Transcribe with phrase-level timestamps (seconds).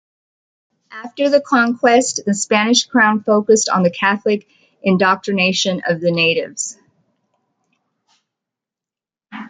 [0.91, 4.47] After the conquest, the Spanish crown focused on the Catholic
[4.81, 6.75] indoctrination of the natives.